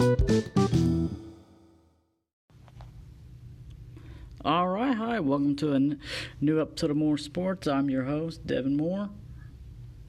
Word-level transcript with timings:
All 0.00 0.16
right, 4.68 4.96
hi, 4.96 5.20
welcome 5.20 5.54
to 5.56 5.74
a 5.74 5.80
new 6.40 6.58
episode 6.58 6.90
of 6.90 6.96
More 6.96 7.18
Sports. 7.18 7.68
I'm 7.68 7.90
your 7.90 8.04
host, 8.04 8.46
Devin 8.46 8.78
Moore. 8.78 9.10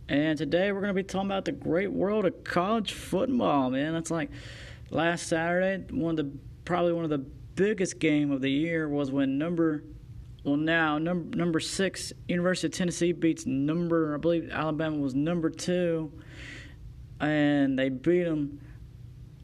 And 0.08 0.38
today 0.38 0.72
we're 0.72 0.80
going 0.80 0.92
to 0.92 0.94
be 0.94 1.04
talking 1.04 1.28
about 1.28 1.44
the 1.44 1.52
great 1.52 1.92
world 1.92 2.24
of 2.24 2.42
college 2.46 2.94
football, 2.94 3.70
man. 3.70 3.92
That's 3.92 4.10
like 4.10 4.32
last 4.92 5.28
Saturday, 5.28 5.84
one 5.94 6.18
of 6.18 6.26
the 6.26 6.32
probably 6.64 6.94
one 6.94 7.04
of 7.04 7.10
the 7.10 7.26
biggest 7.56 8.00
game 8.00 8.32
of 8.32 8.40
the 8.40 8.50
year 8.50 8.88
was 8.88 9.12
when 9.12 9.38
number 9.38 9.84
well 10.46 10.56
now 10.56 11.00
number 11.00 11.36
number 11.36 11.60
6 11.60 12.14
University 12.30 12.68
of 12.68 12.74
Tennessee 12.74 13.12
beats 13.12 13.46
number 13.46 14.16
I 14.16 14.20
believe 14.20 14.52
Alabama 14.52 15.00
was 15.00 15.14
number 15.14 15.50
2 15.50 16.10
and 17.20 17.78
they 17.78 17.90
beat 17.90 18.24
them 18.24 18.62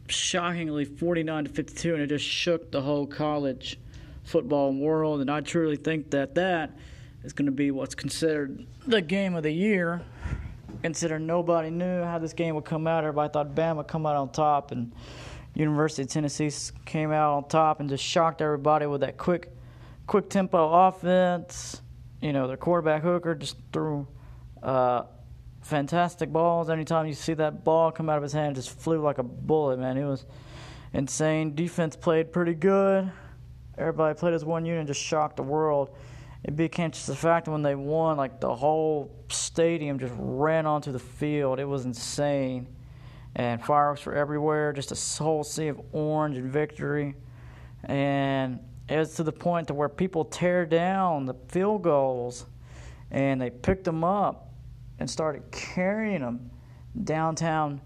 shockingly 0.10 0.86
49 0.86 1.46
to 1.46 1.50
52 1.50 1.94
and 1.94 2.04
it 2.04 2.08
just 2.08 2.26
shook 2.26 2.72
the 2.72 2.82
whole 2.82 3.08
college 3.08 3.80
football 4.28 4.74
world, 4.74 5.22
and 5.22 5.32
I 5.32 5.42
truly 5.42 5.78
think 5.78 6.12
that 6.12 6.36
that 6.36 6.72
is 7.24 7.34
going 7.34 7.46
to 7.46 7.52
be 7.52 7.72
what's 7.72 7.96
considered 7.96 8.66
the 8.86 9.02
game 9.02 9.36
of 9.36 9.44
the 9.44 9.52
year. 9.52 10.02
Considering 10.84 11.26
nobody 11.26 11.70
knew 11.70 12.04
how 12.04 12.20
this 12.20 12.34
game 12.34 12.54
would 12.54 12.66
come 12.66 12.86
out, 12.86 13.04
everybody 13.04 13.32
thought 13.32 13.56
Bama 13.56 13.78
would 13.78 13.88
come 13.88 14.06
out 14.06 14.16
on 14.16 14.30
top, 14.30 14.72
and 14.72 14.92
University 15.56 16.04
of 16.04 16.10
Tennessee 16.10 16.52
came 16.86 17.12
out 17.12 17.36
on 17.36 17.48
top 17.48 17.80
and 17.80 17.90
just 17.90 18.04
shocked 18.04 18.42
everybody 18.42 18.86
with 18.86 19.02
that 19.02 19.18
quick, 19.18 19.52
quick 20.06 20.30
tempo 20.30 20.88
offense. 20.88 21.82
You 22.22 22.34
know, 22.34 22.48
their 22.48 22.58
quarterback 22.58 23.02
Hooker 23.02 23.34
just 23.34 23.58
threw 23.74 24.08
uh, 24.62 25.04
fantastic 25.68 26.32
balls. 26.32 26.70
Anytime 26.70 27.06
you 27.06 27.14
see 27.14 27.34
that 27.36 27.64
ball 27.64 27.92
come 27.92 28.10
out 28.10 28.18
of 28.18 28.24
his 28.24 28.34
hand, 28.34 28.56
just 28.56 28.72
flew 28.72 29.02
like 29.02 29.18
a 29.18 29.24
bullet, 29.24 29.78
man. 29.78 29.98
It 29.98 30.06
was 30.06 30.26
insane. 30.94 31.54
Defense 31.54 31.96
played 31.96 32.32
pretty 32.32 32.54
good. 32.54 33.12
Everybody 33.78 34.18
played 34.18 34.34
as 34.34 34.44
one 34.44 34.66
unit 34.66 34.80
and 34.80 34.88
just 34.88 35.02
shocked 35.02 35.38
the 35.38 35.44
world. 35.44 35.96
It 36.44 36.56
became 36.56 36.92
just 36.92 37.08
the 37.08 37.16
fact 37.16 37.48
when 37.48 37.62
they 37.62 37.76
won, 37.76 38.18
like 38.18 38.40
the 38.40 38.56
whole 38.56 39.12
stadium 39.30 40.00
just 40.00 40.14
ran 40.18 40.66
onto 40.66 40.92
the 40.92 41.00
field. 41.00 41.60
It 41.60 41.66
was 41.66 41.86
insane. 41.86 42.68
And 43.36 43.64
fireworks 43.64 44.06
were 44.06 44.16
everywhere, 44.16 44.74
just 44.74 44.92
a 44.92 45.24
whole 45.24 45.44
sea 45.44 45.68
of 45.68 45.80
orange 45.92 46.38
and 46.38 46.52
victory. 46.52 47.16
And 47.84 48.60
it 48.90 48.98
was 48.98 49.14
to 49.16 49.24
the 49.24 49.32
point 49.32 49.68
to 49.68 49.74
where 49.74 49.90
people 49.90 50.26
tear 50.26 50.66
down 50.66 51.26
the 51.26 51.36
field 51.50 51.84
goals 51.84 52.46
and 53.12 53.40
they 53.40 53.50
picked 53.50 53.84
them 53.84 54.04
up 54.04 54.48
and 55.00 55.10
started 55.10 55.50
carrying 55.52 56.22
them 56.22 56.50
downtown 57.04 57.82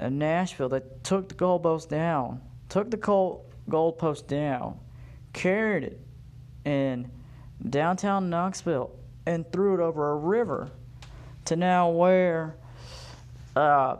Nashville. 0.00 0.68
They 0.68 0.82
took 1.02 1.28
the 1.28 1.34
goalpost 1.34 1.88
down, 1.88 2.40
took 2.68 2.90
the 2.90 2.96
goal 2.96 3.46
goalpost 3.68 4.26
down 4.26 4.78
carried 5.32 5.84
it 5.84 6.00
in 6.64 7.10
downtown 7.68 8.30
Knoxville 8.30 8.90
and 9.26 9.50
threw 9.52 9.74
it 9.74 9.80
over 9.80 10.12
a 10.12 10.16
river 10.16 10.70
to 11.46 11.56
now 11.56 11.90
where 11.90 12.56
uh, 13.56 13.96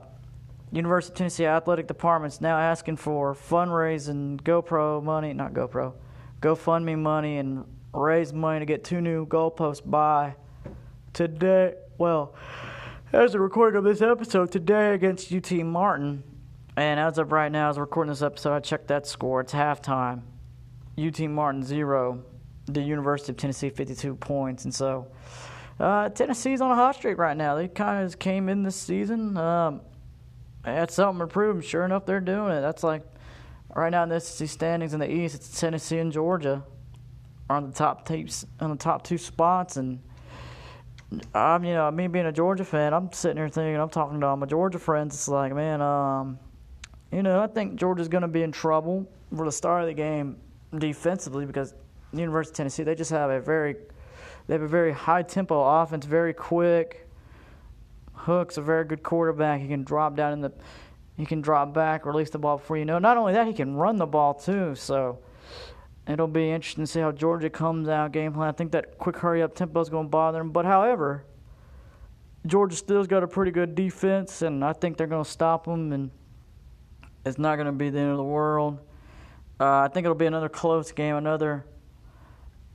University 0.70 1.12
of 1.12 1.18
Tennessee 1.18 1.46
Athletic 1.46 1.86
Department's 1.86 2.40
now 2.40 2.56
asking 2.56 2.96
for 2.96 3.34
fundraising 3.34 4.40
GoPro 4.40 5.02
money, 5.02 5.32
not 5.32 5.52
GoPro, 5.52 5.94
GoFundMe 6.40 6.98
money 6.98 7.38
and 7.38 7.64
raise 7.92 8.32
money 8.32 8.60
to 8.60 8.66
get 8.66 8.84
two 8.84 9.00
new 9.00 9.26
goalposts 9.26 9.82
by 9.84 10.34
today. 11.12 11.74
Well, 11.98 12.34
as 13.12 13.34
a 13.34 13.40
recording 13.40 13.78
of 13.78 13.84
this 13.84 14.00
episode 14.00 14.50
today 14.50 14.94
against 14.94 15.32
UT 15.32 15.50
Martin, 15.52 16.22
and 16.76 16.98
as 16.98 17.18
of 17.18 17.32
right 17.32 17.52
now, 17.52 17.68
as 17.70 17.76
I'm 17.76 17.82
recording 17.82 18.10
this 18.10 18.22
episode, 18.22 18.54
I 18.54 18.60
checked 18.60 18.88
that 18.88 19.06
score. 19.06 19.40
It's 19.40 19.52
halftime. 19.52 20.22
UT 20.98 21.20
Martin 21.20 21.62
zero, 21.62 22.22
the 22.66 22.80
University 22.80 23.32
of 23.32 23.36
Tennessee 23.36 23.70
52 23.70 24.14
points, 24.16 24.64
and 24.64 24.74
so 24.74 25.08
uh, 25.80 26.08
Tennessee's 26.10 26.60
on 26.60 26.70
a 26.70 26.74
hot 26.74 26.96
streak 26.96 27.18
right 27.18 27.36
now. 27.36 27.54
They 27.54 27.68
kind 27.68 28.04
of 28.04 28.18
came 28.18 28.48
in 28.48 28.62
this 28.62 28.76
season, 28.76 29.36
um, 29.36 29.80
had 30.64 30.90
something 30.90 31.20
to 31.20 31.26
prove. 31.26 31.64
Sure 31.64 31.84
enough, 31.84 32.06
they're 32.06 32.20
doing 32.20 32.52
it. 32.52 32.60
That's 32.60 32.82
like 32.82 33.02
right 33.74 33.90
now 33.90 34.02
in 34.02 34.08
the 34.08 34.20
SEC 34.20 34.48
standings 34.48 34.94
in 34.94 35.00
the 35.00 35.10
East, 35.10 35.34
it's 35.34 35.60
Tennessee 35.60 35.98
and 35.98 36.12
Georgia 36.12 36.62
are 37.50 37.56
on 37.56 37.66
the 37.66 37.72
top 37.72 38.06
tapes 38.06 38.46
on 38.60 38.70
the 38.70 38.76
top 38.76 39.02
two 39.02 39.18
spots, 39.18 39.76
and 39.76 40.00
I'm 41.34 41.64
you 41.64 41.74
know 41.74 41.90
me 41.90 42.06
being 42.06 42.26
a 42.26 42.32
Georgia 42.32 42.64
fan, 42.64 42.94
I'm 42.94 43.12
sitting 43.12 43.36
here 43.36 43.48
thinking 43.48 43.76
I'm 43.76 43.90
talking 43.90 44.20
to 44.20 44.26
all 44.26 44.36
my 44.36 44.46
Georgia 44.46 44.78
friends. 44.78 45.14
It's 45.14 45.28
like 45.28 45.54
man, 45.54 45.80
um, 45.80 46.38
you 47.10 47.22
know 47.22 47.42
I 47.42 47.46
think 47.46 47.76
Georgia's 47.76 48.08
going 48.08 48.22
to 48.22 48.28
be 48.28 48.42
in 48.42 48.52
trouble 48.52 49.08
for 49.36 49.44
the 49.44 49.52
start 49.52 49.82
of 49.82 49.88
the 49.88 49.94
game 49.94 50.38
defensively 50.78 51.46
because 51.46 51.74
University 52.12 52.52
of 52.52 52.56
Tennessee 52.56 52.82
they 52.82 52.94
just 52.94 53.10
have 53.10 53.30
a 53.30 53.40
very 53.40 53.76
they 54.46 54.54
have 54.54 54.62
a 54.62 54.68
very 54.68 54.92
high 54.92 55.22
tempo 55.22 55.62
offense, 55.62 56.04
very 56.04 56.34
quick. 56.34 57.08
Hook's 58.14 58.56
a 58.56 58.62
very 58.62 58.84
good 58.84 59.02
quarterback. 59.02 59.60
He 59.60 59.68
can 59.68 59.84
drop 59.84 60.16
down 60.16 60.32
in 60.32 60.40
the 60.40 60.52
he 61.16 61.26
can 61.26 61.40
drop 61.40 61.74
back, 61.74 62.06
release 62.06 62.30
the 62.30 62.38
ball 62.38 62.56
before 62.56 62.78
you 62.78 62.84
know. 62.84 62.98
Not 62.98 63.16
only 63.16 63.34
that, 63.34 63.46
he 63.46 63.52
can 63.52 63.74
run 63.74 63.96
the 63.96 64.06
ball 64.06 64.34
too. 64.34 64.74
So 64.74 65.18
it'll 66.06 66.26
be 66.26 66.50
interesting 66.50 66.84
to 66.84 66.90
see 66.90 67.00
how 67.00 67.12
Georgia 67.12 67.50
comes 67.50 67.88
out 67.88 68.12
game 68.12 68.32
plan. 68.32 68.48
I 68.48 68.52
think 68.52 68.72
that 68.72 68.98
quick 68.98 69.16
hurry 69.16 69.42
up 69.42 69.54
tempo 69.54 69.80
is 69.80 69.88
going 69.88 70.06
to 70.06 70.10
bother 70.10 70.38
them. 70.38 70.50
But 70.50 70.64
however, 70.64 71.24
Georgia 72.46 72.76
still's 72.76 73.06
got 73.06 73.22
a 73.22 73.28
pretty 73.28 73.52
good 73.52 73.74
defense, 73.74 74.42
and 74.42 74.64
I 74.64 74.72
think 74.72 74.96
they're 74.96 75.06
going 75.06 75.24
to 75.24 75.30
stop 75.30 75.64
them, 75.64 75.92
and 75.92 76.10
it's 77.24 77.38
not 77.38 77.56
going 77.56 77.66
to 77.66 77.72
be 77.72 77.90
the 77.90 78.00
end 78.00 78.10
of 78.10 78.16
the 78.16 78.24
world. 78.24 78.80
Uh, 79.60 79.80
I 79.80 79.88
think 79.88 80.04
it'll 80.04 80.16
be 80.16 80.26
another 80.26 80.48
close 80.48 80.90
game. 80.90 81.14
Another. 81.14 81.64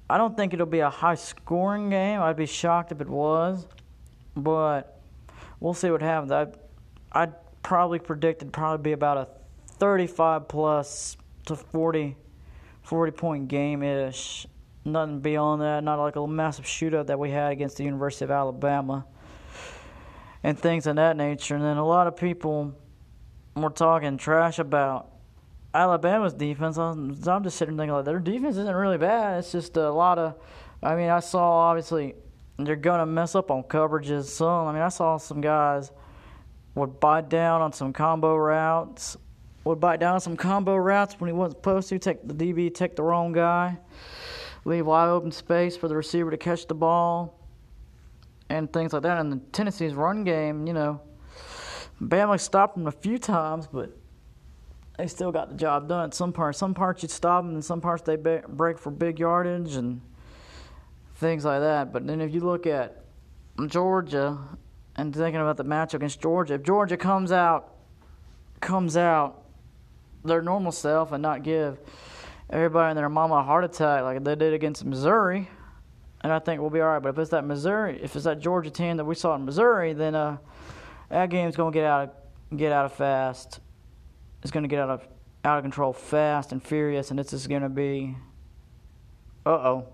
I 0.09 0.17
don't 0.17 0.37
think 0.37 0.53
it'll 0.53 0.65
be 0.65 0.79
a 0.79 0.89
high 0.89 1.15
scoring 1.15 1.89
game. 1.89 2.21
I'd 2.21 2.37
be 2.37 2.45
shocked 2.45 2.93
if 2.93 3.01
it 3.01 3.09
was, 3.09 3.67
but 4.37 5.01
we'll 5.59 5.73
see 5.73 5.91
what 5.91 6.01
happens. 6.01 6.31
I 6.31 6.47
I'd 7.11 7.33
probably 7.61 7.99
predict 7.99 8.41
it'd 8.41 8.53
probably 8.53 8.81
be 8.81 8.91
about 8.93 9.17
a 9.17 9.27
35 9.79 10.47
plus 10.47 11.17
to 11.45 11.55
40, 11.55 12.15
40 12.87 13.11
point 13.11 13.47
game 13.49 13.83
ish. 13.83 14.47
Nothing 14.85 15.19
beyond 15.19 15.61
that. 15.61 15.83
Not 15.83 15.99
like 15.99 16.15
a 16.15 16.25
massive 16.25 16.65
shootout 16.65 17.07
that 17.07 17.19
we 17.19 17.29
had 17.31 17.51
against 17.51 17.75
the 17.75 17.83
University 17.83 18.23
of 18.23 18.31
Alabama 18.31 19.05
and 20.41 20.57
things 20.57 20.87
of 20.87 20.95
that 20.95 21.17
nature. 21.17 21.55
And 21.55 21.63
then 21.63 21.75
a 21.75 21.85
lot 21.85 22.07
of 22.07 22.15
people 22.15 22.73
were 23.57 23.69
talking 23.69 24.17
trash 24.17 24.59
about 24.59 25.11
Alabama's 25.73 26.33
defense, 26.33 26.77
I'm, 26.77 27.15
I'm 27.27 27.43
just 27.43 27.57
sitting 27.57 27.75
there 27.75 27.83
thinking 27.83 27.95
like 27.95 28.05
their 28.05 28.19
defense 28.19 28.55
isn't 28.55 28.75
really 28.75 28.97
bad. 28.97 29.39
It's 29.39 29.51
just 29.51 29.75
a 29.75 29.91
lot 29.91 30.17
of. 30.17 30.35
I 30.81 30.95
mean, 30.95 31.09
I 31.09 31.19
saw 31.19 31.69
obviously 31.69 32.15
they're 32.57 32.77
gonna 32.77 33.05
mess 33.05 33.35
up 33.35 33.51
on 33.51 33.63
coverages. 33.63 34.25
Some. 34.25 34.67
I 34.67 34.71
mean, 34.71 34.81
I 34.81 34.89
saw 34.89 35.17
some 35.17 35.41
guys 35.41 35.91
would 36.73 36.99
bite 36.99 37.27
down 37.27 37.61
on 37.61 37.73
some 37.73 37.91
combo 37.91 38.35
routes. 38.35 39.17
Would 39.67 39.81
bite 39.81 39.99
down 39.99 40.21
some 40.21 40.37
combo 40.37 40.77
routes 40.77 41.19
when 41.19 41.27
he 41.27 41.33
wasn't 41.33 41.57
supposed 41.57 41.89
to. 41.89 41.99
Take 41.99 42.25
the 42.25 42.33
DB, 42.33 42.73
take 42.73 42.95
the 42.95 43.03
wrong 43.03 43.33
guy, 43.33 43.77
leave 44.63 44.85
wide 44.85 45.09
open 45.09 45.29
space 45.29 45.75
for 45.75 45.89
the 45.89 45.95
receiver 45.95 46.31
to 46.31 46.37
catch 46.37 46.67
the 46.67 46.73
ball, 46.73 47.37
and 48.47 48.71
things 48.71 48.93
like 48.93 49.01
that. 49.01 49.19
And 49.19 49.29
the 49.29 49.41
Tennessee's 49.51 49.93
run 49.93 50.23
game, 50.23 50.67
you 50.67 50.73
know, 50.73 51.01
Bama 52.01 52.39
stopped 52.39 52.75
them 52.75 52.87
a 52.87 52.91
few 52.93 53.17
times, 53.17 53.67
but 53.67 53.91
they 54.97 55.05
still 55.07 55.33
got 55.33 55.49
the 55.49 55.55
job 55.55 55.89
done. 55.89 56.13
Some 56.13 56.31
parts, 56.31 56.57
some 56.57 56.73
parts 56.73 57.03
you 57.03 57.09
stop 57.09 57.43
them, 57.43 57.55
and 57.55 57.65
some 57.65 57.81
parts 57.81 58.03
they 58.03 58.15
break 58.15 58.79
for 58.79 58.89
big 58.89 59.19
yardage 59.19 59.75
and 59.75 59.99
things 61.15 61.43
like 61.43 61.59
that. 61.59 61.91
But 61.91 62.07
then 62.07 62.21
if 62.21 62.33
you 62.33 62.39
look 62.39 62.65
at 62.65 63.03
Georgia 63.65 64.37
and 64.95 65.13
thinking 65.13 65.41
about 65.41 65.57
the 65.57 65.65
match 65.65 65.93
against 65.93 66.21
Georgia, 66.21 66.53
if 66.53 66.63
Georgia 66.63 66.95
comes 66.95 67.33
out, 67.33 67.73
comes 68.61 68.95
out 68.95 69.43
their 70.27 70.41
normal 70.41 70.71
self 70.71 71.11
and 71.11 71.21
not 71.21 71.43
give 71.43 71.79
everybody 72.49 72.91
and 72.91 72.97
their 72.97 73.09
mama 73.09 73.35
a 73.35 73.43
heart 73.43 73.63
attack 73.63 74.03
like 74.03 74.23
they 74.23 74.35
did 74.35 74.53
against 74.53 74.85
Missouri, 74.85 75.49
and 76.21 76.31
I 76.31 76.39
think 76.39 76.61
we'll 76.61 76.69
be 76.69 76.81
all 76.81 76.89
right. 76.89 77.01
But 77.01 77.09
if 77.09 77.19
it's 77.19 77.31
that 77.31 77.45
Missouri, 77.45 77.99
if 78.01 78.15
it's 78.15 78.25
that 78.25 78.39
Georgia 78.39 78.69
team 78.69 78.97
that 78.97 79.05
we 79.05 79.15
saw 79.15 79.35
in 79.35 79.45
Missouri, 79.45 79.93
then 79.93 80.15
uh, 80.15 80.37
that 81.09 81.29
game's 81.29 81.55
gonna 81.55 81.71
get 81.71 81.85
out 81.85 82.09
of 82.09 82.57
get 82.57 82.71
out 82.71 82.85
of 82.85 82.93
fast 82.93 83.59
It's 84.41 84.51
to 84.51 84.67
get 84.67 84.79
out 84.79 84.89
of 84.89 85.07
out 85.43 85.57
of 85.57 85.63
control 85.63 85.93
fast 85.93 86.51
and 86.51 86.61
furious, 86.61 87.09
and 87.11 87.19
is 87.19 87.47
going 87.47 87.61
to 87.61 87.69
be, 87.69 88.15
uh 89.45 89.49
oh, 89.49 89.87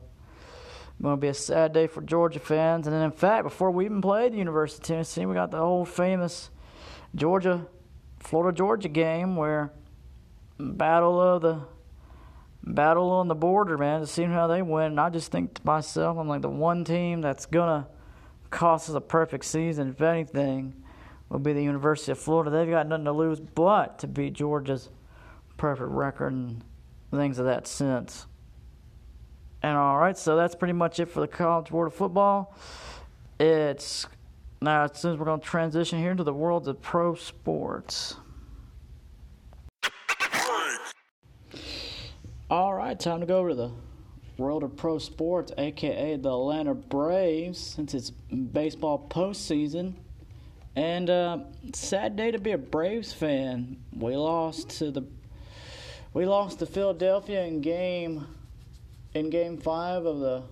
going 1.01 1.15
to 1.15 1.21
be 1.21 1.27
a 1.27 1.33
sad 1.33 1.73
day 1.73 1.85
for 1.85 2.01
Georgia 2.01 2.39
fans. 2.39 2.87
And 2.87 2.95
then, 2.95 3.03
in 3.03 3.11
fact, 3.11 3.43
before 3.43 3.69
we 3.69 3.85
even 3.85 4.01
played 4.01 4.33
the 4.33 4.37
University 4.37 4.81
of 4.81 4.87
Tennessee, 4.87 5.25
we 5.25 5.33
got 5.33 5.51
the 5.51 5.59
old 5.59 5.89
famous 5.89 6.49
Georgia, 7.13 7.67
Florida 8.19 8.55
Georgia 8.55 8.89
game 8.89 9.35
where 9.35 9.71
battle 10.59 11.19
of 11.19 11.41
the 11.41 11.61
battle 12.63 13.09
on 13.11 13.27
the 13.27 13.35
border, 13.35 13.77
man, 13.77 14.01
to 14.01 14.07
see 14.07 14.23
how 14.23 14.47
they 14.47 14.61
win. 14.61 14.85
And 14.85 14.99
I 14.99 15.09
just 15.09 15.31
think 15.31 15.55
to 15.55 15.65
myself, 15.65 16.17
I'm 16.17 16.27
like 16.27 16.41
the 16.41 16.49
one 16.49 16.83
team 16.83 17.21
that's 17.21 17.45
gonna 17.45 17.87
cost 18.49 18.89
us 18.89 18.95
a 18.95 19.01
perfect 19.01 19.45
season, 19.45 19.89
if 19.89 20.01
anything 20.01 20.83
will 21.29 21.39
be 21.39 21.53
the 21.53 21.63
University 21.63 22.11
of 22.11 22.19
Florida. 22.19 22.51
They've 22.51 22.69
got 22.69 22.87
nothing 22.87 23.05
to 23.05 23.11
lose 23.11 23.39
but 23.39 23.99
to 23.99 24.07
beat 24.07 24.33
Georgia's 24.33 24.89
perfect 25.57 25.89
record 25.89 26.33
and 26.33 26.63
things 27.11 27.39
of 27.39 27.45
that 27.45 27.67
sense. 27.67 28.27
And 29.61 29.77
all 29.77 29.97
right, 29.97 30.17
so 30.17 30.35
that's 30.35 30.55
pretty 30.55 30.73
much 30.73 30.99
it 30.99 31.05
for 31.05 31.21
the 31.21 31.27
college 31.27 31.71
world 31.71 31.91
of 31.91 31.97
football. 31.97 32.55
It's 33.39 34.05
now 34.61 34.83
as 34.83 34.97
soon 34.99 35.13
as 35.13 35.19
we're 35.19 35.25
to 35.25 35.37
transition 35.43 35.99
here 35.99 36.13
to 36.13 36.23
the 36.23 36.33
world 36.33 36.67
of 36.67 36.81
pro 36.81 37.15
sports. 37.15 38.15
All 42.49 42.72
right, 42.83 42.99
time 42.99 43.19
to 43.21 43.25
go 43.25 43.37
over 43.37 43.49
to 43.49 43.55
the 43.55 43.71
world 44.37 44.63
of 44.63 44.75
pro 44.75 44.97
sports, 44.97 45.51
aka 45.57 46.17
the 46.17 46.29
Atlanta 46.29 46.73
Braves, 46.73 47.59
since 47.59 47.93
it's 47.93 48.09
baseball 48.09 49.07
postseason. 49.09 49.93
And 50.75 51.09
uh, 51.09 51.39
sad 51.73 52.15
day 52.15 52.31
to 52.31 52.39
be 52.39 52.51
a 52.51 52.57
Braves 52.57 53.13
fan. 53.13 53.77
We 53.95 54.15
lost 54.15 54.69
to 54.79 54.91
the 54.91 55.03
we 56.13 56.25
lost 56.25 56.59
to 56.59 56.65
Philadelphia 56.65 57.43
in 57.45 57.61
game 57.61 58.27
in 59.13 59.29
game 59.29 59.57
five 59.57 60.05
of 60.05 60.19
the 60.19 60.43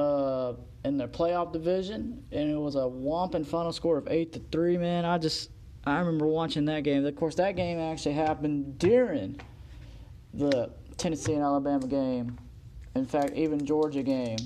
uh, 0.00 0.54
in 0.84 0.96
their 0.96 1.08
playoff 1.08 1.52
division, 1.52 2.24
and 2.32 2.50
it 2.50 2.58
was 2.58 2.74
a 2.74 2.80
whomping 2.80 3.46
final 3.46 3.72
score 3.72 3.98
of 3.98 4.08
eight 4.08 4.32
to 4.32 4.40
three. 4.50 4.78
Man, 4.78 5.04
I 5.04 5.18
just 5.18 5.50
I 5.84 5.98
remember 5.98 6.26
watching 6.26 6.64
that 6.64 6.84
game. 6.84 7.04
Of 7.04 7.16
course, 7.16 7.34
that 7.34 7.54
game 7.54 7.78
actually 7.78 8.14
happened 8.14 8.78
during 8.78 9.38
the 10.34 10.70
Tennessee 10.96 11.34
and 11.34 11.42
Alabama 11.42 11.86
game. 11.86 12.38
In 12.94 13.06
fact, 13.06 13.32
even 13.34 13.64
Georgia 13.64 14.02
game, 14.02 14.38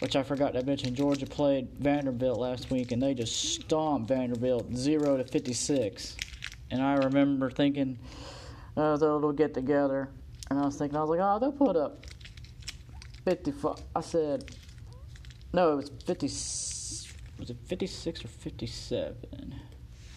which 0.00 0.16
I 0.16 0.22
forgot 0.22 0.54
to 0.54 0.62
mention, 0.64 0.94
Georgia 0.94 1.26
played 1.26 1.68
Vanderbilt 1.78 2.38
last 2.38 2.70
week, 2.70 2.92
and 2.92 3.02
they 3.02 3.14
just 3.14 3.60
stomped 3.60 4.08
Vanderbilt 4.08 4.74
zero 4.74 5.16
to 5.16 5.24
fifty 5.24 5.52
six. 5.52 6.16
And 6.70 6.82
I 6.82 6.94
remember 6.94 7.50
thinking, 7.50 7.98
oh, 8.76 8.96
they'll 8.96 9.32
get 9.32 9.54
together, 9.54 10.08
and 10.50 10.58
I 10.58 10.64
was 10.64 10.76
thinking, 10.76 10.96
I 10.96 11.00
was 11.02 11.10
like, 11.10 11.20
oh, 11.22 11.38
they'll 11.38 11.52
put 11.52 11.76
up 11.76 12.06
55. 13.24 13.76
I 13.94 14.00
said, 14.00 14.50
no, 15.52 15.72
it 15.72 15.76
was 15.76 15.90
50. 16.04 16.26
Was 17.38 17.50
it 17.50 17.56
56 17.66 18.24
or 18.24 18.28
57? 18.28 19.54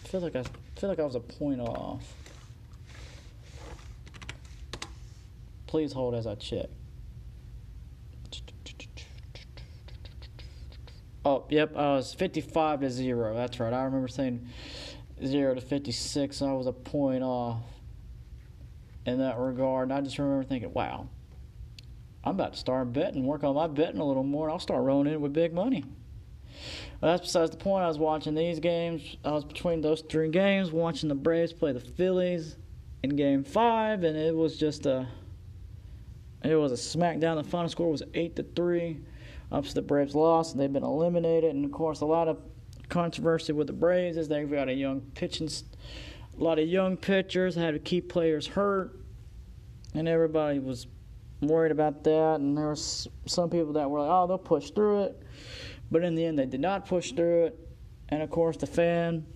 I 0.04 0.08
feel 0.08 0.20
like 0.20 0.36
I, 0.36 0.40
I 0.40 0.80
feel 0.80 0.88
like 0.88 0.98
I 0.98 1.04
was 1.04 1.14
a 1.14 1.20
point 1.20 1.60
off. 1.60 2.14
Please 5.68 5.92
hold 5.92 6.14
as 6.14 6.26
I 6.26 6.34
check. 6.34 6.66
Oh, 11.24 11.44
yep, 11.50 11.76
uh, 11.76 11.78
I 11.78 11.96
was 11.96 12.14
55 12.14 12.80
to 12.80 12.90
0. 12.90 13.34
That's 13.34 13.60
right. 13.60 13.72
I 13.72 13.84
remember 13.84 14.08
saying 14.08 14.48
0 15.24 15.54
to 15.54 15.60
56. 15.60 16.42
I 16.42 16.52
was 16.52 16.66
a 16.66 16.72
point 16.72 17.22
off 17.22 17.62
in 19.04 19.18
that 19.18 19.38
regard. 19.38 19.90
And 19.90 19.92
I 19.92 20.00
just 20.00 20.18
remember 20.18 20.42
thinking, 20.42 20.72
wow, 20.72 21.08
I'm 22.24 22.30
about 22.30 22.54
to 22.54 22.58
start 22.58 22.92
betting, 22.94 23.26
work 23.26 23.44
on 23.44 23.54
my 23.54 23.66
betting 23.66 24.00
a 24.00 24.04
little 24.04 24.22
more, 24.22 24.46
and 24.46 24.52
I'll 24.52 24.58
start 24.58 24.82
rolling 24.82 25.12
in 25.12 25.20
with 25.20 25.34
big 25.34 25.52
money. 25.52 25.84
Well, 27.00 27.12
that's 27.12 27.26
besides 27.26 27.50
the 27.50 27.58
point. 27.58 27.84
I 27.84 27.88
was 27.88 27.98
watching 27.98 28.34
these 28.34 28.58
games. 28.58 29.16
I 29.22 29.32
was 29.32 29.44
between 29.44 29.82
those 29.82 30.00
three 30.00 30.30
games, 30.30 30.72
watching 30.72 31.10
the 31.10 31.14
Braves 31.14 31.52
play 31.52 31.72
the 31.72 31.80
Phillies 31.80 32.56
in 33.02 33.16
Game 33.16 33.44
Five, 33.44 34.02
and 34.02 34.16
it 34.16 34.34
was 34.34 34.56
just 34.56 34.86
a, 34.86 35.06
it 36.42 36.54
was 36.54 36.72
a 36.72 36.98
smackdown. 36.98 37.36
The 37.36 37.48
final 37.48 37.68
score 37.68 37.90
was 37.90 38.02
eight 38.14 38.36
to 38.36 38.42
three. 38.42 39.00
Ups 39.50 39.72
the 39.72 39.80
Braves 39.82 40.14
lost, 40.14 40.52
and 40.52 40.60
they've 40.60 40.72
been 40.72 40.84
eliminated. 40.84 41.54
And 41.54 41.64
of 41.64 41.72
course, 41.72 42.02
a 42.02 42.06
lot 42.06 42.28
of 42.28 42.38
controversy 42.88 43.52
with 43.52 43.66
the 43.66 43.72
Braves 43.72 44.16
is 44.16 44.28
they've 44.28 44.50
got 44.50 44.68
a 44.68 44.74
young 44.74 45.00
pitching, 45.14 45.48
a 46.38 46.42
lot 46.42 46.58
of 46.58 46.68
young 46.68 46.96
pitchers, 46.96 47.54
had 47.54 47.82
keep 47.84 48.08
players 48.08 48.46
hurt, 48.46 48.98
and 49.94 50.06
everybody 50.06 50.58
was 50.58 50.86
worried 51.40 51.72
about 51.72 52.04
that, 52.04 52.40
and 52.40 52.56
there 52.56 52.68
was 52.68 53.08
some 53.26 53.48
people 53.48 53.72
that 53.72 53.90
were 53.90 54.00
like, 54.00 54.10
"Oh, 54.10 54.26
they'll 54.26 54.38
push 54.38 54.70
through 54.70 55.04
it," 55.04 55.22
but 55.90 56.04
in 56.04 56.14
the 56.14 56.24
end, 56.24 56.38
they 56.38 56.46
did 56.46 56.60
not 56.60 56.86
push 56.86 57.12
through 57.12 57.46
it. 57.46 57.68
And 58.10 58.22
of 58.22 58.30
course, 58.30 58.56
the 58.56 58.66
fan, 58.66 59.26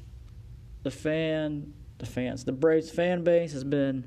the 0.82 0.90
fan, 0.90 1.72
the 1.98 2.06
fans, 2.06 2.44
the 2.44 2.52
Braves 2.52 2.90
fan 2.90 3.22
base 3.22 3.52
has 3.52 3.64
been 3.64 4.06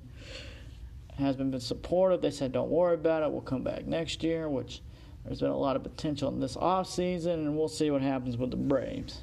has 1.18 1.36
been, 1.36 1.52
been 1.52 1.60
supportive. 1.60 2.22
They 2.22 2.32
said, 2.32 2.52
"Don't 2.52 2.70
worry 2.70 2.96
about 2.96 3.24
it. 3.24 3.32
We'll 3.32 3.42
come 3.42 3.64
back 3.64 3.86
next 3.86 4.24
year," 4.24 4.50
which 4.50 4.82
there's 5.24 5.40
been 5.40 5.50
a 5.50 5.58
lot 5.58 5.76
of 5.76 5.84
potential 5.84 6.32
in 6.32 6.40
this 6.40 6.56
off 6.56 6.88
season, 6.88 7.42
and 7.42 7.58
we'll 7.58 7.68
see 7.68 7.90
what 7.90 8.02
happens 8.02 8.38
with 8.38 8.52
the 8.52 8.58
Braves. 8.58 9.22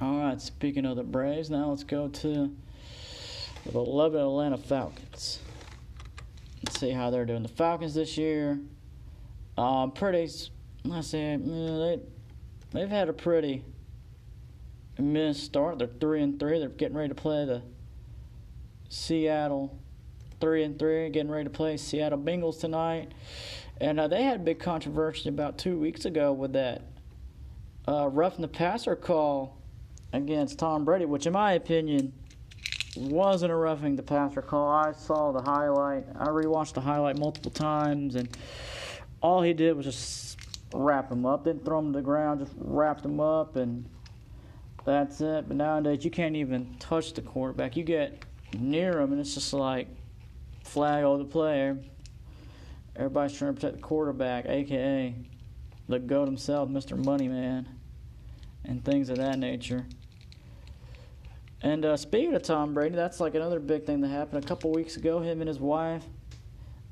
All 0.00 0.18
right, 0.18 0.40
speaking 0.40 0.84
of 0.86 0.96
the 0.96 1.02
Braves, 1.02 1.50
now 1.50 1.70
let's 1.70 1.84
go 1.84 2.08
to 2.08 2.54
the 3.64 3.72
beloved 3.72 4.20
Atlanta 4.20 4.58
Falcons. 4.58 5.40
Let's 6.64 6.78
see 6.78 6.90
how 6.90 7.10
they're 7.10 7.24
doing. 7.24 7.42
The 7.42 7.48
Falcons 7.48 7.94
this 7.94 8.16
year, 8.16 8.58
um, 9.56 9.92
pretty. 9.92 10.30
Let's 10.84 11.08
say 11.08 11.36
they 11.36 12.00
they've 12.72 12.88
had 12.88 13.08
a 13.08 13.12
pretty 13.12 13.64
missed 14.98 15.44
start. 15.44 15.78
They're 15.78 15.88
three 15.88 16.22
and 16.22 16.38
three. 16.38 16.58
They're 16.58 16.68
getting 16.68 16.96
ready 16.96 17.08
to 17.08 17.14
play 17.14 17.44
the 17.44 17.62
Seattle 18.88 19.78
three 20.44 20.62
and 20.62 20.78
three, 20.78 21.08
getting 21.08 21.30
ready 21.30 21.44
to 21.44 21.50
play 21.50 21.74
Seattle 21.74 22.18
Bengals 22.18 22.60
tonight. 22.60 23.12
And 23.80 23.98
uh, 23.98 24.08
they 24.08 24.24
had 24.24 24.40
a 24.40 24.44
big 24.44 24.58
controversy 24.58 25.30
about 25.30 25.56
two 25.56 25.78
weeks 25.78 26.04
ago 26.04 26.34
with 26.34 26.52
that 26.52 26.82
uh, 27.88 28.10
roughing 28.12 28.42
the 28.42 28.48
passer 28.48 28.94
call 28.94 29.56
against 30.12 30.58
Tom 30.58 30.84
Brady, 30.84 31.06
which, 31.06 31.26
in 31.26 31.32
my 31.32 31.52
opinion, 31.52 32.12
wasn't 32.94 33.52
a 33.52 33.54
roughing 33.54 33.96
the 33.96 34.02
passer 34.02 34.42
call. 34.42 34.68
I 34.68 34.92
saw 34.92 35.32
the 35.32 35.40
highlight. 35.40 36.04
I 36.14 36.26
rewatched 36.26 36.74
the 36.74 36.82
highlight 36.82 37.16
multiple 37.16 37.50
times, 37.50 38.14
and 38.14 38.28
all 39.22 39.40
he 39.40 39.54
did 39.54 39.74
was 39.74 39.86
just 39.86 40.38
wrap 40.74 41.10
him 41.10 41.24
up. 41.24 41.44
Didn't 41.44 41.64
throw 41.64 41.78
him 41.78 41.94
to 41.94 42.00
the 42.00 42.04
ground, 42.04 42.40
just 42.40 42.52
wrapped 42.58 43.02
him 43.02 43.18
up, 43.18 43.56
and 43.56 43.88
that's 44.84 45.22
it. 45.22 45.48
But 45.48 45.56
nowadays, 45.56 46.04
you 46.04 46.10
can't 46.10 46.36
even 46.36 46.76
touch 46.78 47.14
the 47.14 47.22
quarterback. 47.22 47.78
You 47.78 47.82
get 47.82 48.22
near 48.52 49.00
him, 49.00 49.12
and 49.12 49.20
it's 49.22 49.32
just 49.32 49.54
like 49.54 49.88
flag 50.64 51.04
over 51.04 51.22
the 51.22 51.28
player. 51.28 51.78
Everybody's 52.96 53.36
trying 53.36 53.54
to 53.54 53.60
protect 53.60 53.76
the 53.76 53.82
quarterback, 53.82 54.46
aka 54.46 55.14
the 55.88 55.98
goat 55.98 56.26
himself, 56.26 56.68
Mr. 56.68 57.02
Moneyman, 57.02 57.66
and 58.64 58.84
things 58.84 59.10
of 59.10 59.18
that 59.18 59.38
nature. 59.38 59.84
And 61.62 61.84
uh, 61.84 61.96
speaking 61.96 62.34
of 62.34 62.42
Tom 62.42 62.74
Brady, 62.74 62.94
that's 62.94 63.20
like 63.20 63.34
another 63.34 63.58
big 63.58 63.84
thing 63.84 64.00
that 64.02 64.08
happened 64.08 64.44
a 64.44 64.46
couple 64.46 64.70
weeks 64.70 64.96
ago. 64.96 65.20
Him 65.20 65.40
and 65.40 65.48
his 65.48 65.58
wife 65.58 66.04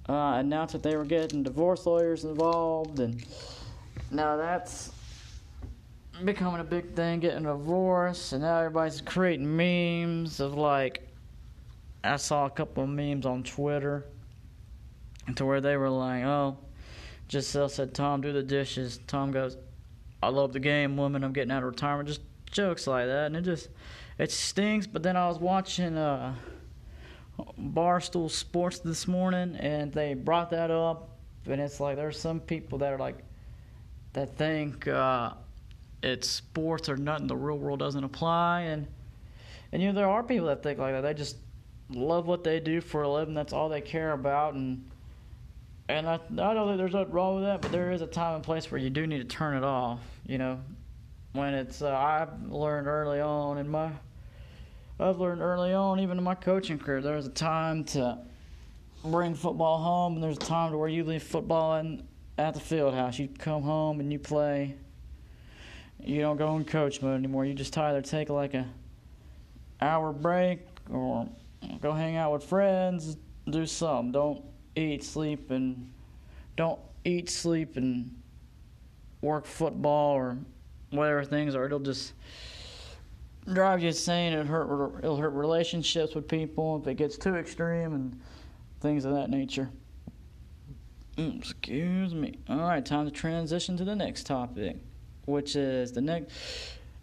uh, 0.09 0.35
announced 0.37 0.73
that 0.73 0.83
they 0.83 0.97
were 0.97 1.05
getting 1.05 1.43
divorce 1.43 1.87
lawyers 1.87 2.25
involved, 2.25 2.99
and 3.00 3.25
now 4.11 4.37
that's 4.37 4.93
becoming 6.25 6.61
a 6.61 6.64
big 6.64 6.95
thing, 6.95 7.21
getting 7.21 7.47
a 7.47 7.52
divorce, 7.52 8.33
and 8.33 8.43
now 8.43 8.59
everybody's 8.59 9.00
creating 9.00 9.57
memes 9.57 10.41
of 10.41 10.55
like. 10.55 11.09
I 12.04 12.16
saw 12.16 12.47
a 12.47 12.50
couple 12.50 12.85
of 12.85 12.90
memes 12.90 13.26
on 13.26 13.42
Twitter 13.42 14.06
to 15.35 15.44
where 15.44 15.61
they 15.61 15.76
were 15.76 15.90
like, 15.90 16.25
"Oh, 16.25 16.59
Gisele 17.28 17.68
said, 17.68 17.94
Tom, 17.94 18.21
do 18.21 18.32
the 18.32 18.42
dishes." 18.42 18.99
Tom 19.06 19.30
goes, 19.30 19.56
"I 20.23 20.28
love 20.28 20.52
the 20.52 20.61
game, 20.61 20.97
woman. 20.97 21.23
I'm 21.23 21.32
getting 21.32 21.52
out 21.52 21.62
of 21.62 21.68
retirement." 21.68 22.09
Just 22.09 22.23
jokes 22.50 22.87
like 22.87 23.06
that, 23.06 23.26
and 23.26 23.37
it 23.37 23.42
just 23.42 23.68
it 24.18 24.30
stings. 24.30 24.87
But 24.87 25.02
then 25.02 25.16
I 25.16 25.28
was 25.28 25.38
watching 25.38 25.97
uh, 25.97 26.35
Barstool 27.59 28.30
Sports 28.30 28.80
this 28.80 29.06
morning, 29.06 29.56
and 29.56 29.92
they 29.92 30.14
brought 30.14 30.50
that 30.50 30.71
up, 30.71 31.11
and 31.47 31.61
it's 31.61 31.78
like 31.80 31.97
there's 31.97 32.18
some 32.18 32.40
people 32.40 32.78
that 32.78 32.92
are 32.92 32.99
like 32.99 33.18
that 34.12 34.37
think 34.37 34.88
uh, 34.88 35.32
it's 36.02 36.28
sports 36.28 36.88
or 36.88 36.97
nothing. 36.97 37.28
The 37.28 37.37
real 37.37 37.59
world 37.59 37.78
doesn't 37.78 38.04
apply, 38.04 38.62
and 38.62 38.88
and 39.71 39.80
you 39.80 39.88
know 39.88 39.94
there 39.94 40.09
are 40.09 40.23
people 40.23 40.49
that 40.49 40.62
think 40.62 40.78
like 40.78 40.92
that. 40.94 41.02
They 41.02 41.14
just 41.14 41.37
love 41.94 42.26
what 42.26 42.44
they 42.44 42.61
do 42.61 42.80
for 42.80 43.02
a 43.02 43.08
living. 43.08 43.34
That's 43.34 43.52
all 43.52 43.68
they 43.68 43.80
care 43.80 44.12
about, 44.12 44.54
and 44.54 44.88
and 45.88 46.08
I, 46.08 46.14
I 46.14 46.54
don't 46.54 46.68
think 46.68 46.78
there's 46.78 46.94
nothing 46.94 47.12
wrong 47.12 47.37
with 47.37 47.44
that, 47.44 47.61
but 47.61 47.72
there 47.72 47.92
is 47.92 48.02
a 48.02 48.06
time 48.06 48.37
and 48.37 48.44
place 48.44 48.70
where 48.70 48.80
you 48.80 48.90
do 48.90 49.06
need 49.06 49.18
to 49.18 49.25
turn 49.37 49.56
it 49.56 49.64
off. 49.64 50.00
You 50.26 50.38
know, 50.38 50.61
when 51.32 51.54
it's 51.54 51.82
uh, 51.82 51.94
I've 51.94 52.50
learned 52.50 52.87
early 52.87 53.20
on 53.20 53.58
in 53.58 53.68
my 53.68 53.90
I've 55.00 55.18
learned 55.18 55.40
early 55.40 55.72
on, 55.72 56.00
even 56.00 56.18
in 56.18 56.25
my 56.25 56.34
coaching 56.34 56.78
career, 56.78 57.00
there's 57.00 57.26
a 57.26 57.30
time 57.30 57.84
to 57.87 58.18
bring 59.04 59.34
football 59.34 59.78
home, 59.78 60.14
and 60.14 60.22
there's 60.22 60.37
a 60.37 60.40
time 60.40 60.70
to 60.70 60.78
where 60.78 60.88
you 60.88 61.02
leave 61.02 61.22
football 61.22 61.76
in, 61.76 62.06
at 62.38 62.54
the 62.54 62.61
field 62.61 62.94
house. 62.94 63.18
You 63.18 63.28
come 63.38 63.62
home 63.62 64.00
and 64.00 64.12
you 64.12 64.18
play. 64.18 64.76
You 66.00 66.20
don't 66.20 66.37
go 66.37 66.56
in 66.56 66.64
coach 66.64 67.02
mode 67.02 67.18
anymore. 67.18 67.44
You 67.44 67.54
just 67.54 67.76
either 67.76 68.02
take 68.02 68.28
like 68.28 68.54
a 68.54 68.66
hour 69.80 70.12
break 70.12 70.61
or 70.90 71.28
go 71.81 71.92
hang 71.92 72.16
out 72.16 72.33
with 72.33 72.45
friends, 72.45 73.16
do 73.49 73.66
something. 73.66 74.12
Don't 74.12 74.45
eat, 74.76 75.04
sleep, 75.04 75.50
and 75.50 75.90
don't 76.57 76.81
eat, 77.04 77.28
sleep, 77.28 77.76
and 77.76 78.14
work 79.21 79.47
football 79.47 80.12
or 80.12 80.38
whatever 80.90 81.25
things 81.25 81.54
are. 81.54 81.64
It'll 81.64 81.81
just 81.81 82.12
drive 83.52 83.81
you 83.81 83.88
insane. 83.88 84.33
It 84.33 84.47
hurt. 84.47 84.99
It'll 84.99 85.16
hurt 85.16 85.33
relationships 85.33 86.14
with 86.14 86.28
people 86.28 86.81
if 86.81 86.87
it 86.87 86.95
gets 86.95 87.16
too 87.16 87.37
extreme 87.37 87.95
and 87.95 88.21
things 88.81 89.04
of 89.04 89.14
that 89.14 89.31
nature. 89.31 89.71
Mm, 91.16 91.38
excuse 91.38 92.14
me. 92.14 92.38
All 92.49 92.59
right, 92.59 92.85
time 92.85 93.04
to 93.04 93.11
transition 93.11 93.76
to 93.76 93.85
the 93.85 93.95
next 93.95 94.26
topic, 94.26 94.76
which 95.26 95.57
is 95.57 95.92
the 95.92 96.00
next. 96.00 96.33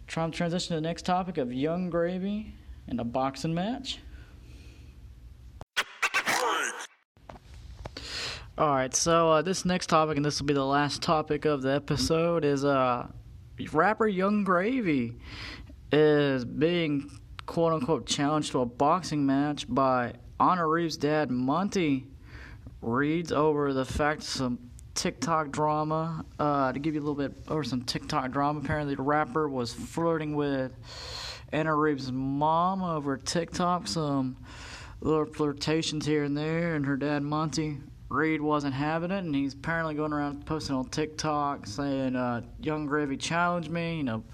Trying 0.06 0.32
to 0.32 0.36
transition 0.36 0.70
to 0.70 0.74
the 0.74 0.80
next 0.88 1.06
topic 1.06 1.38
of 1.38 1.52
Yung 1.52 1.88
Gravy 1.88 2.54
and 2.88 2.98
a 2.98 3.04
boxing 3.04 3.54
match. 3.54 4.00
All 8.60 8.74
right, 8.74 8.94
so 8.94 9.30
uh, 9.30 9.40
this 9.40 9.64
next 9.64 9.86
topic, 9.86 10.18
and 10.18 10.24
this 10.26 10.38
will 10.38 10.46
be 10.46 10.52
the 10.52 10.62
last 10.62 11.00
topic 11.00 11.46
of 11.46 11.62
the 11.62 11.72
episode, 11.72 12.44
is 12.44 12.62
uh, 12.62 13.06
rapper 13.72 14.06
Yung 14.06 14.44
Gravy 14.44 15.16
is 15.90 16.44
being 16.44 17.10
quote 17.46 17.72
unquote 17.72 18.04
challenged 18.04 18.52
to 18.52 18.60
a 18.60 18.66
boxing 18.66 19.24
match 19.24 19.64
by 19.66 20.12
Honor 20.38 20.68
Reeves' 20.68 20.98
dad, 20.98 21.30
Monty 21.30 22.06
Reeds, 22.82 23.32
over 23.32 23.72
the 23.72 23.86
fact 23.86 24.24
some 24.24 24.58
TikTok 24.94 25.50
drama. 25.52 26.26
Uh, 26.38 26.70
to 26.70 26.78
give 26.78 26.92
you 26.92 27.00
a 27.00 27.04
little 27.06 27.14
bit 27.14 27.32
over 27.48 27.64
some 27.64 27.80
TikTok 27.80 28.30
drama, 28.30 28.60
apparently 28.60 28.94
the 28.94 29.02
rapper 29.02 29.48
was 29.48 29.72
flirting 29.72 30.36
with 30.36 30.72
Anna 31.50 31.74
Reeves' 31.74 32.12
mom 32.12 32.82
over 32.82 33.16
TikTok. 33.16 33.88
Some 33.88 34.36
little 35.00 35.24
flirtations 35.24 36.04
here 36.04 36.24
and 36.24 36.36
there, 36.36 36.74
and 36.74 36.84
her 36.84 36.98
dad 36.98 37.22
Monty 37.22 37.78
Reed 38.10 38.40
wasn't 38.40 38.74
having 38.74 39.12
it, 39.12 39.24
and 39.24 39.34
he's 39.34 39.54
apparently 39.54 39.94
going 39.94 40.12
around 40.12 40.44
posting 40.44 40.74
on 40.74 40.86
TikTok 40.86 41.66
saying, 41.66 42.16
uh, 42.16 42.42
"Yung 42.60 42.86
Gravy 42.86 43.16
challenged 43.16 43.70
me," 43.70 43.98
you 43.98 44.02
know. 44.02 44.24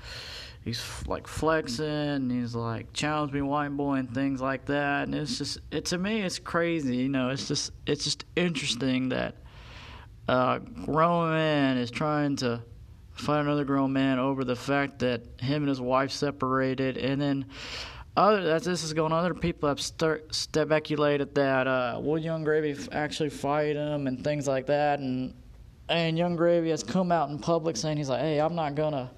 He's 0.64 0.82
like 1.06 1.28
flexing, 1.28 1.86
and 1.86 2.32
he's 2.32 2.54
like 2.56 2.92
challenge 2.92 3.32
me, 3.32 3.42
white 3.42 3.68
boy, 3.68 3.96
and 3.96 4.12
things 4.12 4.40
like 4.40 4.64
that. 4.64 5.04
And 5.04 5.14
it's 5.14 5.38
just, 5.38 5.58
it 5.70 5.84
to 5.86 5.98
me, 5.98 6.22
it's 6.22 6.40
crazy. 6.40 6.96
You 6.96 7.08
know, 7.08 7.28
it's 7.28 7.46
just, 7.46 7.70
it's 7.86 8.02
just 8.02 8.24
interesting 8.34 9.10
that 9.10 9.36
a 10.26 10.60
grown 10.84 11.30
man 11.30 11.76
is 11.76 11.92
trying 11.92 12.34
to 12.36 12.62
fight 13.12 13.40
another 13.40 13.64
grown 13.64 13.92
man 13.92 14.18
over 14.18 14.42
the 14.42 14.56
fact 14.56 14.98
that 15.00 15.22
him 15.38 15.62
and 15.62 15.68
his 15.68 15.80
wife 15.80 16.10
separated, 16.10 16.96
and 16.98 17.20
then 17.20 17.44
other 18.16 18.50
as 18.50 18.64
this 18.64 18.82
is 18.82 18.92
going 18.92 19.12
other 19.12 19.34
people 19.34 19.68
have 19.68 19.80
start, 19.80 20.34
speculated 20.34 21.34
that 21.34 21.66
uh, 21.66 21.98
would 22.00 22.22
Yung 22.22 22.44
Gravy 22.44 22.76
actually 22.92 23.30
fight 23.30 23.76
him 23.76 24.06
and 24.06 24.24
things 24.24 24.46
like 24.46 24.66
that, 24.66 25.00
and 25.00 25.34
and 25.88 26.18
Yung 26.18 26.36
Gravy 26.36 26.70
has 26.70 26.82
come 26.82 27.12
out 27.12 27.28
in 27.30 27.38
public 27.38 27.76
saying 27.76 27.96
he's 27.96 28.08
like, 28.08 28.20
hey, 28.20 28.40
I'm 28.40 28.54
not 28.54 28.74
gonna, 28.74 29.10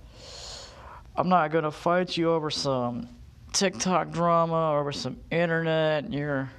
I'm 1.16 1.28
not 1.28 1.50
gonna 1.50 1.70
fight 1.70 2.16
you 2.16 2.30
over 2.30 2.50
some 2.50 3.08
TikTok 3.52 4.10
drama, 4.10 4.72
or 4.72 4.80
over 4.80 4.92
some 4.92 5.18
internet. 5.30 6.12
You're 6.12 6.50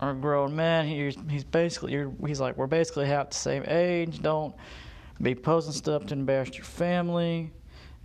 a 0.00 0.14
grown 0.14 0.56
man. 0.56 0.86
He's 0.86 1.16
he's 1.28 1.44
basically 1.44 2.06
he's 2.26 2.40
like 2.40 2.56
we're 2.56 2.66
basically 2.66 3.06
half 3.06 3.30
the 3.30 3.36
same 3.36 3.64
age. 3.66 4.22
Don't 4.22 4.54
be 5.20 5.34
posting 5.34 5.74
stuff 5.74 6.06
to 6.06 6.14
embarrass 6.14 6.56
your 6.56 6.64
family 6.64 7.52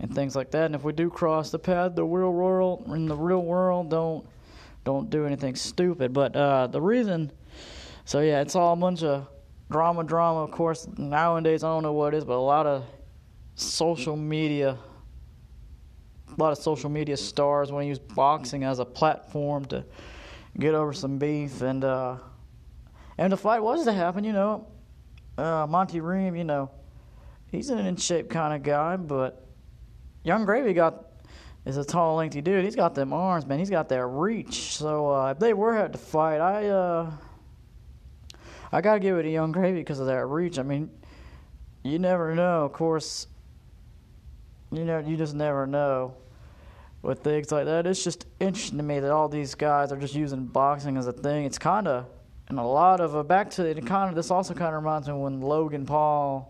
and 0.00 0.14
things 0.14 0.34
like 0.34 0.50
that. 0.52 0.66
And 0.66 0.74
if 0.74 0.82
we 0.82 0.92
do 0.92 1.10
cross 1.10 1.50
the 1.50 1.58
path, 1.58 1.94
the 1.94 2.04
real 2.04 2.32
world 2.32 2.84
in 2.88 3.06
the 3.06 3.16
real 3.16 3.42
world, 3.42 3.90
don't 3.90 4.26
don't 4.84 5.10
do 5.10 5.26
anything 5.26 5.54
stupid. 5.54 6.12
But 6.12 6.34
uh, 6.34 6.66
the 6.66 6.80
reason, 6.80 7.30
so 8.04 8.20
yeah, 8.20 8.40
it's 8.40 8.56
all 8.56 8.72
a 8.72 8.76
bunch 8.76 9.02
of 9.02 9.28
drama, 9.70 10.04
drama. 10.04 10.40
Of 10.40 10.50
course, 10.52 10.88
nowadays 10.96 11.62
I 11.62 11.68
don't 11.68 11.82
know 11.82 11.92
what 11.92 12.14
it 12.14 12.18
is, 12.18 12.24
but 12.24 12.36
a 12.36 12.40
lot 12.40 12.66
of 12.66 12.84
social 13.54 14.16
media, 14.16 14.78
a 16.28 16.42
lot 16.42 16.52
of 16.52 16.58
social 16.58 16.88
media 16.88 17.16
stars 17.16 17.70
want 17.70 17.84
to 17.84 17.88
use 17.88 17.98
boxing 17.98 18.64
as 18.64 18.78
a 18.78 18.84
platform 18.86 19.66
to 19.66 19.84
get 20.58 20.74
over 20.74 20.92
some 20.92 21.18
beef 21.18 21.60
and 21.60 21.84
uh, 21.84 22.16
and 23.18 23.32
the 23.32 23.36
fight 23.36 23.62
was 23.62 23.84
to 23.84 23.92
happen, 23.92 24.24
you 24.24 24.32
know. 24.32 24.66
Uh, 25.36 25.66
Monty 25.68 26.00
Reem, 26.00 26.34
you 26.36 26.44
know, 26.44 26.70
he's 27.50 27.70
an 27.70 27.78
in 27.78 27.96
shape 27.96 28.30
kind 28.30 28.54
of 28.54 28.62
guy, 28.62 28.96
but 28.96 29.46
Yung 30.30 30.44
Gravy 30.44 30.72
got 30.72 31.06
is 31.66 31.76
a 31.76 31.84
tall, 31.84 32.14
lengthy 32.14 32.40
dude. 32.40 32.64
He's 32.64 32.76
got 32.76 32.94
them 32.94 33.12
arms, 33.12 33.46
man. 33.46 33.58
He's 33.58 33.68
got 33.68 33.88
that 33.88 34.06
reach. 34.06 34.76
So 34.76 35.10
uh, 35.10 35.32
if 35.32 35.40
they 35.40 35.54
were 35.54 35.74
had 35.74 35.92
to 35.92 35.98
fight, 35.98 36.40
I 36.40 36.68
uh, 36.68 37.10
I 38.70 38.80
gotta 38.80 39.00
give 39.00 39.18
it 39.18 39.24
to 39.24 39.30
Yung 39.30 39.50
Gravy 39.50 39.80
because 39.80 39.98
of 39.98 40.06
that 40.06 40.24
reach. 40.26 40.60
I 40.60 40.62
mean, 40.62 40.88
you 41.82 41.98
never 41.98 42.32
know. 42.36 42.64
Of 42.64 42.72
course, 42.72 43.26
you 44.70 44.84
know 44.84 45.00
you 45.00 45.16
just 45.16 45.34
never 45.34 45.66
know 45.66 46.14
with 47.02 47.24
things 47.24 47.50
like 47.50 47.64
that. 47.64 47.88
It's 47.88 48.04
just 48.04 48.26
interesting 48.38 48.78
to 48.78 48.84
me 48.84 49.00
that 49.00 49.10
all 49.10 49.28
these 49.28 49.56
guys 49.56 49.90
are 49.90 49.98
just 49.98 50.14
using 50.14 50.46
boxing 50.46 50.96
as 50.96 51.08
a 51.08 51.12
thing. 51.12 51.44
It's 51.44 51.58
kind 51.58 51.88
of 51.88 52.06
and 52.48 52.60
a 52.60 52.62
lot 52.62 53.00
of 53.00 53.16
uh, 53.16 53.24
back 53.24 53.50
to 53.50 53.64
it. 53.64 53.84
Kind 53.84 54.10
of 54.10 54.14
this 54.14 54.30
also 54.30 54.54
kind 54.54 54.76
of 54.76 54.80
reminds 54.80 55.08
me 55.08 55.14
when 55.14 55.40
Logan 55.40 55.86
Paul 55.86 56.49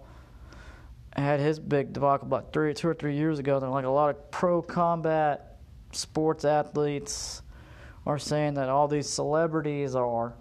had 1.16 1.40
his 1.40 1.58
big 1.58 1.92
debacle 1.92 2.26
about 2.26 2.52
three, 2.52 2.72
two 2.74 2.88
or 2.88 2.94
three 2.94 3.16
years 3.16 3.38
ago. 3.38 3.58
They're 3.60 3.68
like 3.68 3.84
a 3.84 3.90
lot 3.90 4.10
of 4.10 4.30
pro 4.30 4.62
combat 4.62 5.58
sports 5.92 6.44
athletes 6.44 7.42
are 8.06 8.18
saying 8.18 8.54
that 8.54 8.68
all 8.68 8.88
these 8.88 9.08
celebrities 9.08 9.94
are 9.94 10.34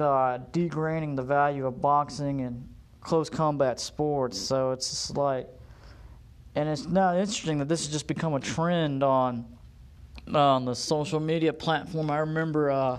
uh, 0.00 0.38
degrading 0.52 1.14
the 1.16 1.22
value 1.22 1.66
of 1.66 1.80
boxing 1.80 2.40
and 2.42 2.68
close 3.00 3.30
combat 3.30 3.78
sports. 3.78 4.38
So 4.38 4.72
it's 4.72 4.90
just 4.90 5.16
like, 5.16 5.48
and 6.54 6.68
it's 6.68 6.86
now 6.86 7.16
interesting 7.16 7.58
that 7.58 7.68
this 7.68 7.84
has 7.84 7.92
just 7.92 8.06
become 8.06 8.34
a 8.34 8.40
trend 8.40 9.02
on 9.02 9.46
on 10.34 10.64
the 10.64 10.74
social 10.74 11.20
media 11.20 11.52
platform. 11.52 12.10
I 12.10 12.18
remember 12.18 12.70
uh, 12.70 12.98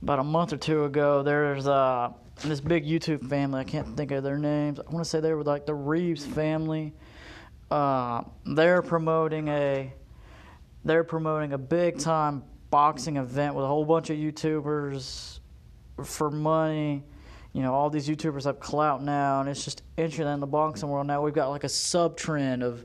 about 0.00 0.20
a 0.20 0.24
month 0.24 0.52
or 0.52 0.56
two 0.56 0.84
ago, 0.84 1.24
there's 1.24 1.66
uh, 1.66 2.12
this 2.42 2.60
big 2.60 2.86
YouTube 2.86 3.28
family. 3.28 3.60
I 3.60 3.64
can't 3.64 3.96
think 3.96 4.10
of 4.10 4.22
their 4.22 4.38
names. 4.38 4.78
I 4.80 4.90
want 4.90 5.04
to 5.04 5.08
say 5.08 5.20
they 5.20 5.32
were 5.32 5.44
like 5.44 5.66
the 5.66 5.74
Reeves 5.74 6.24
family. 6.24 6.92
Uh, 7.70 8.22
they're 8.44 8.82
promoting 8.82 9.48
a 9.48 9.92
they're 10.84 11.04
promoting 11.04 11.52
a 11.52 11.58
big 11.58 11.98
time 11.98 12.44
boxing 12.70 13.16
event 13.16 13.54
with 13.54 13.64
a 13.64 13.68
whole 13.68 13.84
bunch 13.84 14.10
of 14.10 14.16
YouTubers 14.16 15.40
for 16.04 16.30
money. 16.30 17.02
You 17.52 17.62
know, 17.62 17.72
all 17.72 17.90
these 17.90 18.08
YouTubers 18.08 18.44
have 18.44 18.60
clout 18.60 19.02
now, 19.02 19.40
and 19.40 19.48
it's 19.48 19.64
just 19.64 19.82
interesting 19.96 20.26
in 20.26 20.40
the 20.40 20.46
boxing 20.46 20.88
world 20.88 21.06
now. 21.06 21.22
We've 21.22 21.34
got 21.34 21.48
like 21.48 21.64
a 21.64 21.68
sub 21.68 22.16
trend 22.16 22.62
of 22.62 22.84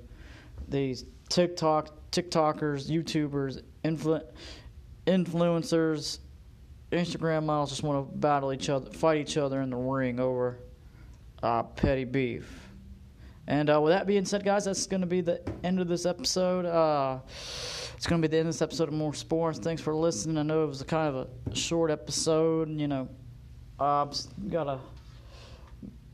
these 0.67 1.05
TikTok 1.29 1.89
TikTokers, 2.12 2.89
YouTubers, 2.89 3.62
influ- 3.86 4.25
influencers, 5.08 6.20
Instagram 6.91 7.43
models 7.45 7.69
just 7.69 7.83
want 7.83 8.12
to 8.12 8.17
battle 8.17 8.51
each 8.51 8.69
other, 8.69 8.89
fight 8.91 9.19
each 9.19 9.38
other 9.38 9.62
in 9.62 9.69
the 9.69 9.77
ring 9.77 10.19
over 10.19 10.60
uh, 11.41 11.63
petty 11.63 12.03
beef. 12.03 12.67
And 13.48 13.69
uh, 13.69 13.81
with 13.81 13.91
that 13.91 14.07
being 14.07 14.25
said, 14.25 14.43
guys, 14.43 14.65
that's 14.65 14.86
going 14.86 15.01
to 15.01 15.07
be 15.07 15.21
the 15.21 15.41
end 15.63 15.79
of 15.79 15.88
this 15.88 16.05
episode. 16.05 16.65
Uh, 16.65 17.19
it's 17.95 18.07
going 18.07 18.21
to 18.21 18.27
be 18.27 18.31
the 18.31 18.38
end 18.38 18.48
of 18.48 18.53
this 18.53 18.62
episode 18.62 18.88
of 18.88 18.93
More 18.93 19.13
Sports. 19.13 19.60
Thanks 19.60 19.81
for 19.81 19.95
listening. 19.95 20.38
I 20.38 20.43
know 20.43 20.63
it 20.63 20.67
was 20.67 20.81
a 20.81 20.86
kind 20.86 21.15
of 21.15 21.27
a 21.50 21.55
short 21.55 21.91
episode. 21.91 22.69
You 22.69 22.88
know, 22.88 23.10
uh, 23.79 24.05
got 24.50 24.67
a 24.67 24.79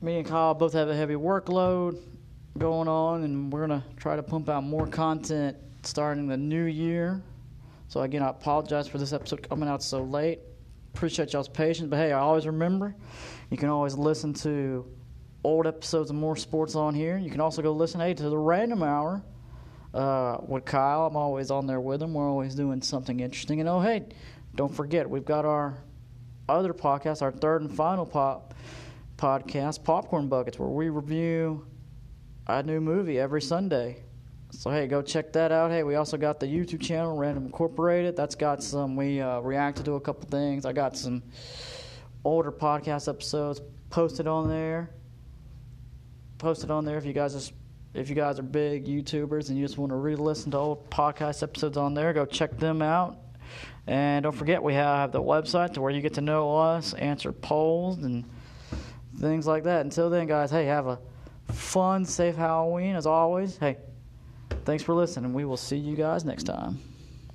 me 0.01 0.19
and 0.19 0.27
Kyle 0.27 0.53
both 0.53 0.74
have 0.74 0.89
a 0.89 0.96
heavy 0.96 1.15
workload 1.15 2.00
going 2.57 2.88
on, 2.88 3.24
and 3.24 3.51
we're 3.51 3.65
going 3.65 3.81
to 3.81 3.88
try 3.98 4.15
to 4.15 4.24
pump 4.24 4.48
out 4.48 4.63
more 4.63 4.86
content 4.88 5.57
starting 5.84 6.27
the 6.27 6.38
new 6.38 6.65
year. 6.65 7.22
So 7.88 8.01
again, 8.01 8.22
I 8.22 8.29
apologize 8.29 8.88
for 8.88 9.00
this 9.00 9.13
episode 9.13 9.48
coming 9.48 9.67
out 9.67 9.81
so 9.81 10.03
late 10.03 10.39
appreciate 10.98 11.32
y'all's 11.32 11.48
patience. 11.48 11.88
But 11.89 11.98
hey, 11.98 12.12
I 12.12 12.20
always 12.20 12.48
remember 12.48 12.96
you 13.51 13.58
can 13.58 13.70
always 13.70 13.96
listen 13.96 14.34
to 14.36 14.84
old 15.44 15.68
episodes 15.68 16.10
of 16.10 16.16
More 16.16 16.36
Sports 16.36 16.74
on 16.74 16.96
here. 16.96 17.20
You 17.20 17.30
can 17.30 17.39
also 17.39 17.62
go 17.62 17.72
listen 17.72 18.01
hey 18.01 18.16
to 18.16 18.30
the 18.30 18.38
Random 18.38 18.82
Hour 18.82 19.22
uh, 19.94 20.38
with 20.48 20.66
Kyle. 20.66 21.06
I'm 21.06 21.16
always 21.16 21.51
on 21.51 21.68
there 21.68 21.80
with 21.80 22.01
him. 22.01 22.16
We're 22.16 22.27
always 22.27 22.56
doing 22.56 22.82
something 22.82 23.20
interesting. 23.20 23.60
And 23.60 23.70
oh 23.70 23.80
hey, 23.80 24.08
don't 24.56 24.74
forget 24.74 25.08
we've 25.08 25.24
got 25.24 25.46
our 25.46 25.77
other 26.50 26.74
podcast, 26.74 27.22
our 27.22 27.32
third 27.32 27.62
and 27.62 27.72
final 27.72 28.06
pop 28.06 28.56
podcast, 29.18 29.84
Popcorn 29.84 30.27
Buckets, 30.27 30.58
where 30.58 30.68
we 30.68 30.89
review 30.89 31.68
a 32.48 32.63
new 32.63 32.82
movie 32.82 33.20
every 33.20 33.44
Sunday. 33.44 33.98
So 34.51 34.72
hey, 34.72 34.88
go 34.88 35.01
check 35.01 35.34
that 35.34 35.51
out. 35.51 35.72
Hey, 35.72 35.84
we 35.84 35.96
also 35.96 36.18
got 36.18 36.39
the 36.39 36.48
YouTube 36.48 36.82
channel 36.82 37.16
Random 37.16 37.46
Incorporated. 37.46 38.16
That's 38.16 38.36
got 38.36 38.63
some. 38.63 38.96
We 38.96 39.22
uh, 39.22 39.39
reacted 39.39 39.86
to 39.86 39.94
a 39.94 40.01
couple 40.01 40.27
things. 40.30 40.66
I 40.66 40.74
got 40.74 40.98
some 40.98 41.22
older 42.24 42.51
podcast 42.51 43.08
episodes 43.08 43.62
posted 43.89 44.27
on 44.27 44.50
there. 44.50 44.89
Posted 46.38 46.72
on 46.72 46.86
there 46.86 46.98
if 46.98 47.06
you 47.06 47.13
guys 47.13 47.34
just 47.34 47.54
if 47.94 48.10
you 48.10 48.16
guys 48.16 48.38
are 48.39 48.44
big 48.44 48.86
YouTubers 48.86 49.50
and 49.50 49.58
you 49.58 49.66
just 49.66 49.77
want 49.77 49.92
to 49.92 49.96
re-listen 49.96 50.51
to 50.51 50.58
old 50.58 50.89
podcast 50.89 51.42
episodes 51.42 51.77
on 51.77 51.94
there, 51.94 52.13
go 52.13 52.25
check 52.25 52.58
them 52.58 52.82
out. 52.82 53.18
And 53.88 54.24
don't 54.24 54.36
forget, 54.36 54.62
we 54.62 54.74
have 54.74 55.12
the 55.12 55.22
website 55.22 55.74
to 55.74 55.82
where 55.82 55.92
you 55.92 56.01
get 56.01 56.13
to 56.16 56.22
know 56.22 56.58
us, 56.58 56.94
answer 56.94 57.32
polls, 57.32 57.98
and 58.00 58.25
things 59.20 59.48
like 59.48 59.63
that. 59.63 59.82
Until 59.82 60.10
then, 60.10 60.27
guys, 60.27 60.51
hey, 60.51 60.66
have 60.66 60.88
a 60.88 61.00
fun, 61.51 62.06
safe 62.06 62.36
Halloween 62.36 62.96
as 62.96 63.08
always. 63.08 63.58
Hey, 63.58 63.77
thanks 64.68 64.84
for 64.84 64.94
listening. 64.94 65.32
We 65.32 65.46
will 65.46 65.56
see 65.56 65.78
you 65.78 65.96
guys 65.96 66.26
next 66.26 66.44
time. 66.44 66.78